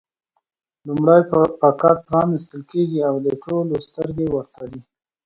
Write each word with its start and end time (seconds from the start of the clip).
لومړی 0.87 1.21
پاکټ 1.61 1.97
پرانېستل 2.07 2.61
کېږي 2.71 2.99
او 3.09 3.15
د 3.25 3.27
ټولو 3.43 3.73
سترګې 3.85 4.27
ورته 4.31 4.61
دي. 4.71 4.81